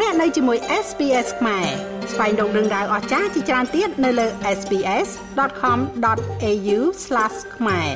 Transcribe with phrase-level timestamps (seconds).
[0.00, 1.66] លោកអ្នកនៅជាមួយ SPS ខ្មែរ
[2.12, 4.26] ស្វែងរកដឹងដៅអស្ចារ្យជាច្រើនទៀតនៅលើ
[4.58, 6.78] SPS.com.au/
[7.56, 7.90] ខ្មែរ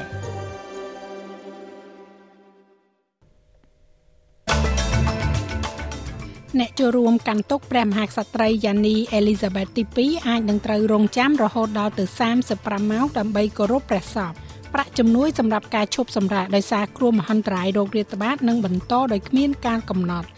[6.58, 12.04] អ្នកចូលរួមកាន់ទុកព្រះមហាក្សត្រីយ៉ានីអេលីសាបេតទី2អាចនឹងត្រូវរងចាំរហូតដល់ទៅ
[12.48, 14.32] 35ម៉ោងដើម្បីគោរពព្រះសព
[14.74, 20.28] ប្រាក់ជំនួយសម្រាប់ការឈប់សម្រាកដោយសារគ្រោះមហន្តរាយរោគរាតត្បាតនឹងបន្តដោយគ្មានការកំណត់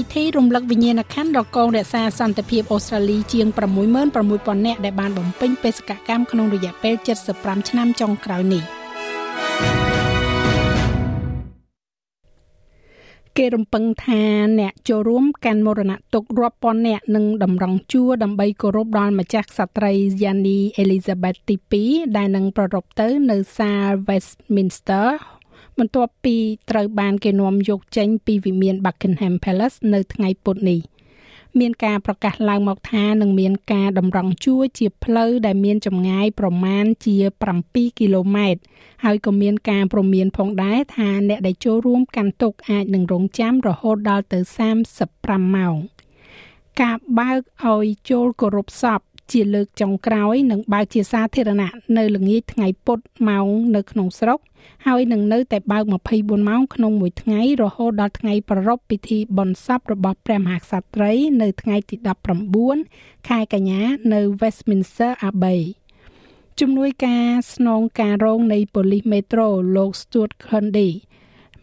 [0.00, 3.46] ពិធីរំលឹកវិញ្ញាណក្ខន្ធរកងរក្សាសន្តិភាពអូស្ត្រាលីជាង
[4.06, 6.94] 66000នាក់ដែលបានបំពេញបេសកកម្មក្នុងរយៈពេល
[7.32, 8.64] 75ឆ្នាំចុងក្រោយនេះ
[13.36, 14.22] គេរំពឹងថា
[14.60, 25.08] អ្នកចូលរួមកាន់មរណទុករាប់ពាន់នាក់នឹងតម្រង់ជួរដើម្បីគោរពដល់ម្ចាស់ក្សត្រីយ៉ានីអេលីសាបេតទី2ដែលនឹងប្រារព្ធទៅនៅសាល Westminster
[25.78, 26.36] បន្ទាប់ពី
[26.70, 30.80] ត្រូវបានគេនាំយកចេញពីវិមាន Buckingham Palace នៅថ្ងៃពុធនេះ
[31.60, 37.16] មានការប្រកាសឡើងមកថានឹងមានការតម្រង់ជួរជាផ្លូវដែលមានចម្ងាយប្រមាណជា
[37.58, 38.60] 7គីឡូម៉ែត្រ
[39.04, 44.38] ហើយក៏មានការព្រមានផងដែរថាអ្នកដែលចូលរួមកាន់ទុកអាចនឹងរងចាំរហូតដល់ទៅ
[44.96, 45.76] 35ម៉ោង
[46.82, 49.00] ការបើកឲ្យចូលគោរពសព
[49.32, 54.38] ជាលើកចុងក្រោយនឹងបើកជាសាធារណៈនៅល្ងាចថ្ងៃពុធម៉ោងនៅក្នុងស្រុក
[54.86, 61.96] ហើយនឹងនៅតែបើក24ម៉ោងក្នុងមួយថ្ងៃរហូតដល់ថ្ងៃប្រារព្ធពិធីបុណ្យសពរបស់ព្រះមហាក្សត្រី នៅថ្ងៃទី
[62.62, 63.82] 19ខែកញ្ញា
[64.12, 65.60] នៅ Westminster Abbey
[66.60, 70.90] ជំនួយការស្នងការរងនៃប៉ូលីសមេត្រូលោក Stuart Cundy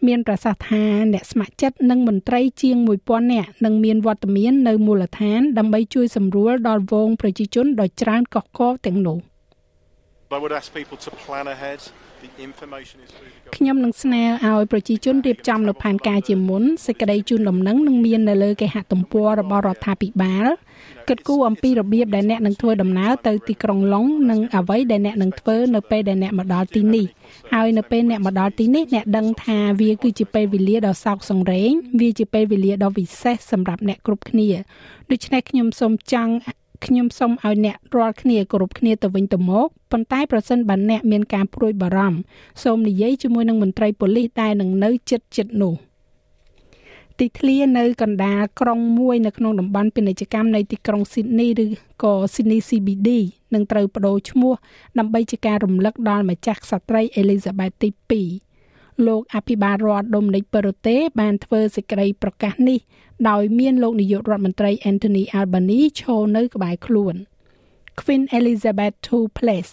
[0.08, 9.18] មានប្រសាសន៍ថាអ្នកស្ម័គ្រចិត្តនិងមន្ត្រីជាង1000នាក់នឹងមានវត្តមាននៅមូលដ្ឋានដើម្បីជួយសម្រួលដល់វងប្រជាជនដ៏ច្រើនកកកទាំងនោះ
[10.36, 11.80] I would ask people to plan ahead
[13.56, 20.46] ខ្ញុំនឹងស្នើឲ្យប្រជាជនរៀបចំនៅផែនការជាមុនសេចក្តីជូនដំណឹងនឹងមាននៅលើគេហទំព័ររបស់រដ្ឋាភិបាល
[21.08, 27.06] គិតគូរអំពីរបៀបដែលអ្នកនឹងធ្វើដំណើរទៅទីក្រុងឡុងនិងអ្វីដែលអ្នកនឹងធ្វើនៅពេលដែលអ្នកមកដល់ទីនេះ
[27.52, 34.48] ហើយនៅពេលអ្នកមកដល់ទីនេះអ្នកដឹងថាវាគឺជាពេលវេលាដ៏សោកសង្រេងវាជាពេលវេលាដ៏វិសេសសម្រាប់អ្នកគ្រប់គ្នា
[35.10, 36.32] ដូច្នេះខ្ញុំសូមចង់
[36.86, 42.18] ខ្ញុំសូមឲ្យអ្នករាល់គ្នាគោរពគ្នាទៅវិញទៅមកប៉ុន្តែប្រសិនបើអ្នកមានការព្រួយបារម្ភ
[42.62, 45.74] សូមនិយាយជាមួយនឹងមន្ត្រីប៉ូលីសដែលនឹងនៅជិតជិតនោះ
[47.18, 51.66] ទីធ្លានៅកណ្ដាលក្រុងមួយនៅក្នុងតំបន់ពាណិជ្ជកម្មនៃទីក្រុង Sydney ឬ
[52.02, 53.08] ក៏ Sydney CBD
[53.54, 54.52] នឹងត្រូវបដូរឈ្មោះ
[54.98, 58.53] ដើម្បីជាការរំលឹកដល់ម្ចាស់ក្សត្រី Elizabeth ទី2
[59.06, 62.78] លោកអភិបាលរដ្ឋដូមិនិកប៉េរូតេបានធ្វើសេចក្តីប្រកាសនេះ
[63.28, 67.14] ដោយមានលោកនាយករដ្ឋមន្ត្រី Anthony Albanese ឈរនៅក្បែរខ្លួន
[68.00, 69.72] Queen Elizabeth II Place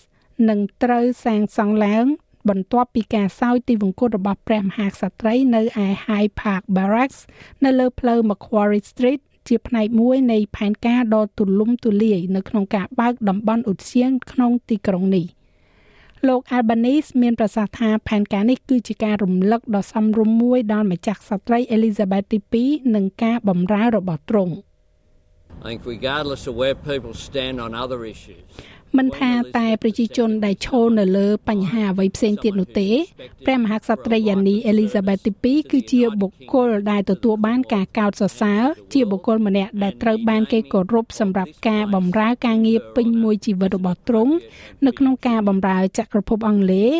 [0.49, 2.05] នឹងត្រូវសាងសង់ឡើង
[2.49, 7.19] បន្ទាប់ពីការសោយទីវង្គតរបស់ព្រះមហាក្សត្រីនៅឯ Hyde Park Barracks
[7.63, 15.25] នៅលើផ្លូវ Macquarie Street ជាផ្នែកមួយនៃផែនការដ៏ទូលំទូលាយនៅក្នុងការបើកតំបន់ឧទ្យានក្នុងទីក្រុងនេះ។
[16.27, 24.55] លោក Albanese មានប្រសាសន៍ថាផែនការនេះគឺជាការរំលឹកដ៏សមរម្យមួយដល់ម្ចាស់ក្សត្រី Elizabeth ទី2និងការបម្រើរបស់ទ្រង់
[25.63, 28.43] I think regardless of where people stand on other issues
[28.97, 32.89] មិនថាតែប្រជាជនដែលឈរនៅលើបញ្ហាអ្វីផ្សេងទៀតនោះទេ
[33.45, 35.31] ព្រះមហាក្សត្រីយ៉ានីអេលីសាបេតទី
[35.61, 38.63] 2គឺជាបុគ្គលដែលទទួលបានការកោតសរសើរ
[38.93, 44.33] ជាបុគ្គលម្នាក់ដែលត្រូវបានគេគោរពសម្រាប់ការបម្រើការងារពេញមួយជីវិតរបស់ទ្រង់
[44.85, 46.91] នៅក្នុងការបម្រើចក្រភពអង់គ្លេស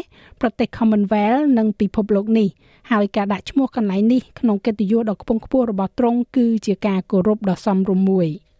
[0.42, 2.48] ប្រទេស Commonwealth និងពិភពលោកនេះ
[2.92, 8.30] ហើយការដាក់ឈ្មោះកន្លែងនេះក្នុងកិត្តិយសដ៏ខ្ពង់ខ្ពស់របស់ទ្រង់គឺជាការគោរពដ៏សមរម្យមួយ។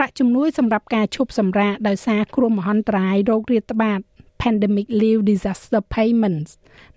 [0.00, 4.00] ប្រាក់ជំនួយសម្រាប់ការឈប់សម្រាកដោយសារគ្រោះមហន្តរាយរោគរាតត្បាត
[4.42, 6.50] Pandemic Leave Disaster Payments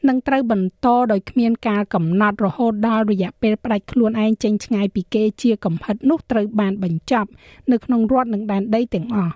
[0.07, 7.29] នឹងត្រូវបន្តដោយគ្មានការកំណត់រហូតដល់រយៈពេលផ្ដាច់ខ្លួនឯងចេញឆ្ងាយពីគេជាកំហិតនោះត្រូវបានបញ្ចប់
[7.71, 9.33] នៅក្នុងរដ្ឋនិងដែនដីទាំងអស់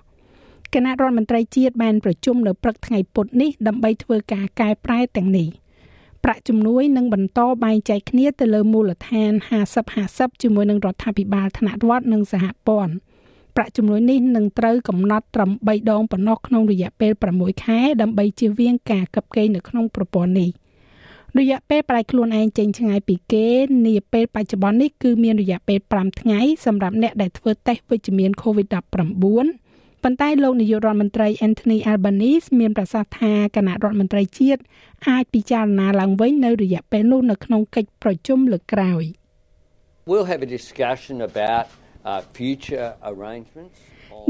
[0.74, 5.48] គណៈរដ្ឋមន្ត្រីជាតិបានប្រជុំនៅព្រឹកថ្ងៃពុធនេះដើម្បីធ្វើការកែប្រែទាំងនេះ
[6.24, 9.32] ប្រាក់ជំនួយនឹងបន្តបែងចែកគ្នាទៅលើមូលដ្ឋាន
[9.88, 12.96] 50-50ជាមួយនឹងរដ្ឋាភិបាលថ្នាក់រដ្ឋនិងសហព័ន្ធ
[13.56, 20.50] ប្រាក់ជំនួយនេះនឹងត្រូវកំណត់ត្រឹម3ដងប៉ុណ្ណោះក្នុងរយៈពេល6ខែដើម្បីជៀសវាងការកឹបកេងនៅក្នុងប្រព័ន្ធនេះ
[21.40, 23.48] រយៈពេលប្រែខ្លួនឯងចេញឆ្ងាយពីគេ
[23.88, 34.62] នាពេលបច្ចុប្បន្ននេះគឺមានរយៈពេល5ថ្ងៃសម្រាប់អ្នកដែលធ្វើតេស្តវិជ្ជមាន COVID-19 ប៉ុន្តែលោកនាយករដ្ឋមន្ត្រី Anthony Albanese មានប្រសាសន៍ថាគណៈរដ្ឋមន្ត្រីជាតិ
[35.10, 39.04] អាចពិចារណាឡើងវិញនៅរយៈពេលនោះនៅក្នុងកិច្ចប្រជុំលើកក្រោយ
[40.12, 41.85] We'll have a discussion about future arrangements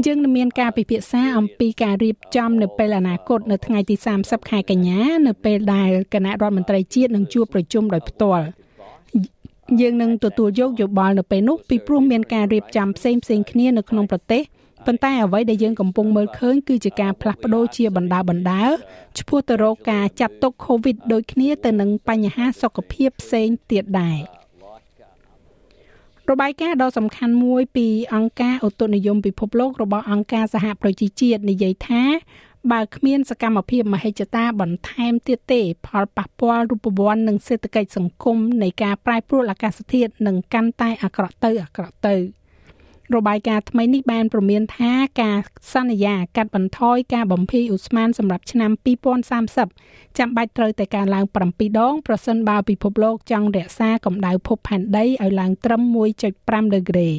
[0.06, 8.44] យើងនឹងមានការពិភាក្សាអំពីការរៀបចំនៅពេលអនាគតនៅថ្ងៃទី30ខែកញ្ញានៅពេលដែលគណៈរដ្ឋមន្ត្រីជាតិនឹងជួបប្រជុំដោយផ្ទាល់
[9.80, 14.42] យើងនឹងទទួលយកយោបល់នៅពេលនោះពីព្រោះមានការរៀបចំផ្សេងផ្សេងគ្នានៅក្នុងប្រទេស
[14.86, 18.64] ប៉ុន្តែអ្វីដែលយើងកំពុងមើលឃើញគឺជាការផ្លាស់ប្ដូរជាបណ្ដាបណ្ដា
[19.18, 24.18] ឆ្ពោះទៅរកការចាត់ទុក COVID ដូចគ្នាទៅនឹងបញ្ហាសុខភាពផ្សេងទៀតដែរ
[26.32, 32.02] របាយការណ៍ដ៏សំខាន់មួយពីអង្គការឧតុនិយមពិភពលោករបស់អង្គការសហប្រជាជាតិនិយាយថា
[32.72, 42.16] បើគ្មានសកម្មភាពមហិច្ឆតាបន្ថែមទៀតទេ ផលប៉ះពាល់រូបវ័ន្តនិងសេដ្ឋកិច្ចសង្គមនៃការប្រែប្រួលអាកាសធាតុនឹងកាន់តែអាក្រក់ទៅអាក្រក់ទៅ។
[43.14, 44.92] របាយការណ៍ថ្មីនេះបានព្រមានថា
[45.22, 45.38] ការ
[45.72, 48.70] សន្យាកាត់បន្ថយការបំភាយឧស្ម័នសម្រាប់ឆ្នាំ
[49.44, 55.82] 2030ចាំបាច់ត្រូវតែការឡើង7ដងប្រសិនបើពិភពលោកចង់រក្សាកម្ដៅភពផែនដីឲ្យឡើងត្រឹម
[56.28, 57.10] 1.5ដឺក្រេ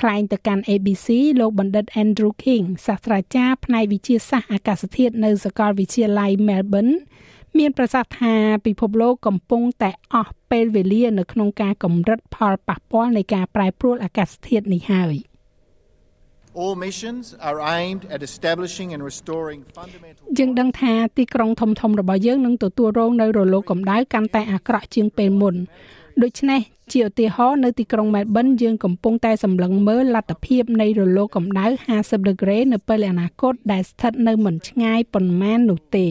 [0.00, 1.08] ថ្លែងទៅកាន់ ABC
[1.40, 6.94] លោកបណ្ឌិត Andrew King សាស្ត្រាចារ្យផ្នែកវិទ្យាសាស្ត្រអាកាសធាតុនៅសាកលវិទ្យាល័យ Melbourne
[7.58, 8.34] មានប្រសាសន៍ថា
[8.66, 15.16] ពិភពលោកកំពុងតែអស់ពេលវេលានៅក្នុងការកម្រិតផលប៉ះពាល់នៃការប្រែប្រួលអាកាសធាតុនេះហើយ
[16.62, 25.54] All missions are aimed at establishing and restoring fundamental យើងដឹងថាទីក្រុងធំធំរបស់យើងនឹងទទួលរងនៅរលកកម្ដៅកាន់តែអាក្រក់ជាងពេលមុន
[26.22, 26.60] ដូច្នេះ
[26.92, 31.66] ជាឧទាហរណ៍នៅទីក្រុងមែលប៊នយើងកំពុងតែសម្លឹងមើលលទ្ធភាពនៃរលកកម្ដៅ
[31.98, 36.08] 50ដឺក្រេនៅពេលអនាគតដែលស្ថិតនៅមិនឆ្ងាយប៉ុន្មាននោះទេ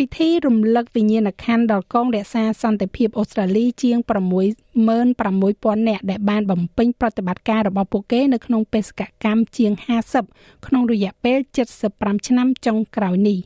[0.00, 9.72] ពិធីរំលឹកវិញ្ញាណក្ខន្ធដល់កងរក្សាសន្តិភាពអូស្ត្រាលីជាង66000នាក់ដែលបានបំពេញប្រតិបត្តិការរបស់ពួកគេនៅក្នុងបេសកកម្មជាង
[10.20, 11.38] 50ក្នុងរយៈពេល
[11.82, 13.38] 75ឆ្នាំចុងក្រោយនេះ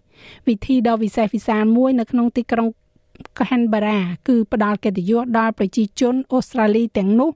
[0.49, 2.69] វិធីដ៏វិសេសវិសាលមួយនៅក្នុងទីក្រុង
[3.38, 3.99] Canberra
[4.29, 7.31] គឺផ្ដល់កិត្តិយសដល់ប្រជាជនអូស្ត្រាលីទាំងនោះ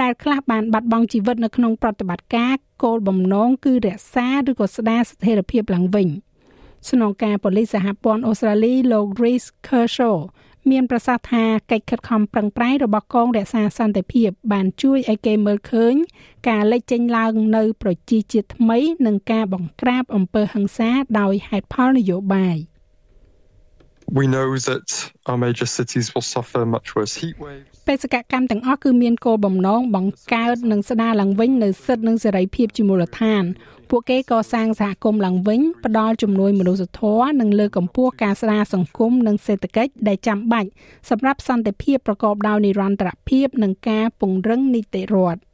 [0.00, 6.08] ដែលខ្លះបានបាត់បង់ជីវិតនៅក្នុងប្រតិបត្តិការគោលបំណងគឺរក្សាឬក៏ស្ដារស្ថិរភាពឡើងវិញ។
[6.90, 10.18] ស្នងការប៉ូលីសសហព័ន្ធអូស្ត្រាលីលោក Reece Kershaw
[10.70, 15.94] មានប្រសាសន៍ថាកិច្ចខិតខំប្រឹងប្រែងរបស់កងរក្សាសន្តិភាពបានជួយឲ្យគេមើលឃើញ
[16.48, 20.90] ការលេចចេញឡើងនៅប្រជាជាតិថ្មី និងការបង្ក្រាបអំពើហិង្សា
[21.20, 22.58] ដោយហេតុផលនយោបាយ។
[24.18, 24.86] We know that
[25.26, 27.77] our major cities will suffer much worse heat waves.
[27.88, 33.44] បេសកកម្មទាំងអស់គឺមានគោលបំណងបង្កើតនិងស្ដារឡើងវិញនៅសិទ្ធិនិងសេរីភាពជាមូលដ្ឋាន
[33.90, 40.68] ពួកគេកសាងសហគមន៍ឡើងវិញផ្ដល់ជំនួយមនុស្សធម៌និងលើកកម្ពស់ការស្ដារសង្គមនិងសេដ្ឋកិច្ចដែលចាំបាច់
[41.10, 45.47] សម្រាប់សន្តិភាពប្រកបដោយនិរន្តរភាពនិងការពង្រឹងនីតិរដ្ឋ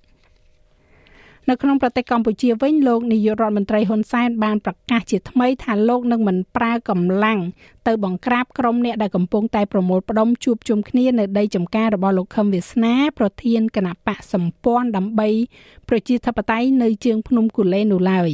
[1.51, 7.41] នៅក្នុងប្រទេសកម្ពុជាវិញលោកនាយករដ្ឋមន្ត្រីហ៊ុនសែនបានប្រកាសជាថ្មីថាលោកនឹងមិនប្រើកម្លាំង
[7.87, 15.29] ទៅបង្ក្រាបក្រុមអ្នកដែលកំពុងតែប្រមូលផ្ដុំជួបជុំគ្នានៅដីចំការរបស់លោកខឹមវាសនាប្រធានគណៈបកសម្ព័ន្ធដើម្បី
[15.89, 18.31] ប្រជាធិបតេយ្យនៅជើងភ្នំគូលែននោះឡើយ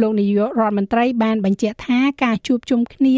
[0.00, 3.16] លោកនាយករដ្ឋមន្ត្រីបានបញ្ជាក់ថាការជួបជុំគ្នា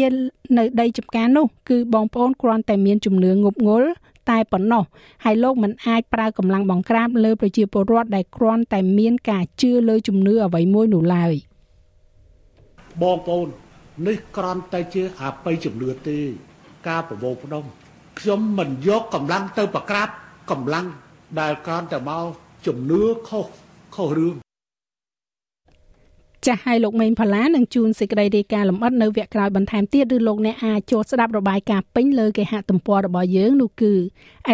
[0.57, 3.89] នៅដីចំការនោះគឺបងប្អូនគ្រាន់តែមានជំនឿងប់ងល់
[4.29, 4.83] តែប៉ុណ្ណោះ
[5.23, 11.33] ហើយលោកមិនអាចប្រើកម្លាំងបង្ក្រាបលើប្រជាពលរដ្ឋដែលគ្រាន់តែមានការជឿលើជំនឿអ្វីមួយនោះឡើយ
[13.01, 13.47] បងប្អូន
[14.07, 16.17] នេះគ្រាន់តែជាអបិយជំនឿទេ
[16.87, 17.63] ការប្រមូលផ្ដុំ
[18.19, 20.09] ខ្ញុំមិនយកកម្លាំងទៅប្រក្រាប
[20.51, 20.85] កម្លាំង
[21.39, 22.23] ដែលគ្រាន់តែមក
[22.67, 23.45] ជំនឿខុស
[23.95, 24.46] ខុសរឿង
[26.47, 33.93] ចាស់ឲ្យលោកមេងផល្លានឹងជួនសេចក្តីរាយការណ៍លម្អិតនៅវគ្គក្រោយបន្ថែមទៀតឬលោកអ្នកអាចចូលស្ដាប់របាយការណ៍ពេញលើគេហទំព័ររបស់យើងនោះគឺ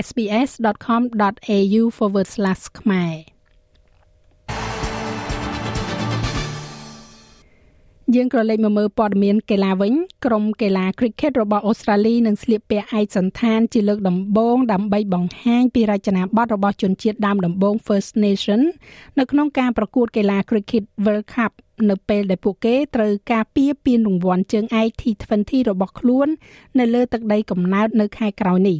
[0.05, 1.83] sbs.com.au/
[2.79, 3.15] ខ្មែរ
[8.15, 9.93] យើងក៏លេខមកមើលព័ត៌មានកីឡាវិញ
[10.25, 18.61] ក្រុមកីឡា Cricket របស់អូស្ត្រាលីនឹងស្លៀកពាក់ឯកសណ្ឋានជាលើកដំបូងដើម្បីបង្ហាញពីរចនាប័ទ្មរបស់ជនជាតិដើមដំបូង First Nation
[19.19, 21.51] នៅក្នុងការប្រកួតកីឡា Cricket World Cup
[21.91, 26.27] នៅពេលដែលពួកគេត្រូវការពារពានរង្វាន់ជើងឯក T20 របស់ខ្លួន
[26.79, 28.79] នៅលើទឹកដីកំណើតនៅខែក្រោយនេះ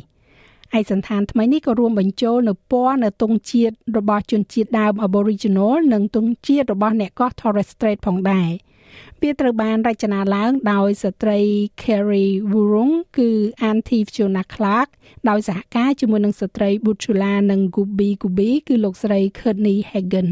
[0.78, 8.50] ឯកសន្តានថ្មីនេះក៏រួមបញ្ចូលនៅពណ៌នៅទង់ជាតិរបស់ជនជាតិដើម Aboriginal និងទង់ជាតិរបស់អ្នកកោះ Torres Strait ផងដែរ។
[9.22, 11.40] វាត្រូវបានរចនាឡើងដោយស្ត្រី
[11.82, 13.30] Carrie Wurung គឺ
[13.70, 14.90] Aunty Fiona Clark
[15.30, 20.30] ដោយសហការជាមួយនឹងស្ត្រី Butchula និង Gubi Gubi គឺលោកស្រី Courtney Hagen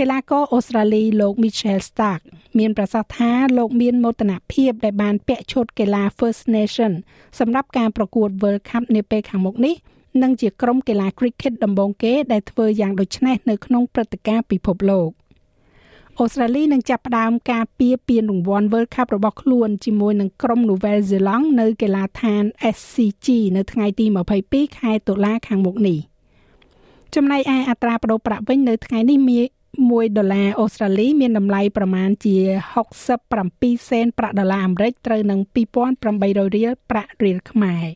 [0.02, 2.20] ីឡាករអូស្ត្រាលីលោក Mitchell Stark
[2.58, 6.92] មានប្រសាសន៍ថាលោកមានមោទនភាពដែលបានពាក់ឈុតកីឡា First Nation
[7.38, 9.74] សម្រាប់ការប្រកួត World Cup នាពេលខាងមុខនេះ
[10.22, 15.10] និងជាក្រុមកីឡា Cricket ដំបូងគេដែលធ្វើយ៉ាងដូចនេះនៅក្នុងព្រឹត្តិការណ៍ពិភពលោក។
[16.18, 22.44] អូស្ត្រាលីនឹងចាប់ផ្ដើមការពារពានរង្វាន់ World Cup របស់ខ្លួនជាមួយនឹងក្រុម Nouvelle-Zélande នៅកីឡាដ្ឋាន
[22.76, 24.06] SCG នៅថ្ងៃទី
[24.42, 25.98] 22ខែតុលាខាងមុខនេះ
[27.14, 29.55] ចំណែកឯអត្រាប្តូរប្រាក់វិញនៅថ្ងៃនេះមាន
[29.90, 32.36] 1ដុល្លារអូស្ត្រាលី មានតម្លៃប្រមាណជា
[33.14, 35.40] 67សេនប្រាក់ដុល្លារអាមេរិកត្រូវនឹង
[35.92, 37.86] 2800រៀលប្រាក់រៀលខ្មែរ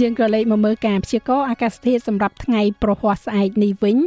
[0.00, 3.98] យើងក៏លេខមកមើលការព្យាករណ៍អាកាសធាតុសម្រាប់ថ្ងៃប្រហ័សស្អែកនេះវិញ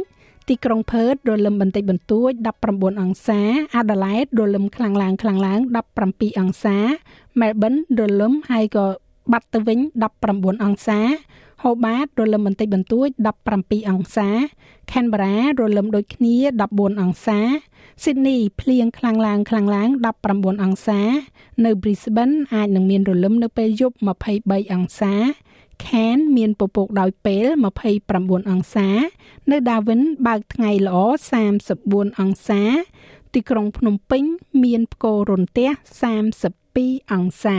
[0.48, 2.32] ទីក្រុងផឺតរលឹមបន្តិចបន្តួច
[2.66, 3.40] 19អង្សា
[3.76, 5.60] អាដាលេដរលឹមខ្លាំងឡើងខ្លាំងឡើង
[6.00, 6.78] 17អង្សា
[7.40, 8.86] មែលប៊នរលឹមហើយក៏
[9.32, 9.78] បាត់ទៅវិញ
[10.20, 11.00] 19អង្សា
[11.62, 13.08] ហូបាតរលឹមបន្តិចបន្តួច
[13.50, 14.28] 17អង្សា
[14.92, 16.34] ខេនបារ៉ារលឹមដូចគ្នា
[16.68, 17.40] 14អង្សា
[18.02, 19.88] ស៊ីដនីភ្លៀងខ្លាំងឡើងខ្លាំងឡើង
[20.26, 21.00] 19អង្សា
[21.64, 23.96] នៅ Brisbane អាចនឹងមានរលឹមនៅពេលយប់
[24.34, 25.14] 23អង្សា
[25.84, 27.46] Cairn មានពពកដោយពេល
[27.96, 28.88] 29អង្សា
[29.50, 30.96] នៅ Darwin បើកថ្ងៃល្អ
[31.60, 32.62] 34អង្សា
[33.34, 34.24] ទីក្រុងភ្នំពេញ
[34.64, 35.68] មានផ្គររន្ទះ
[36.40, 37.58] 32អង្សា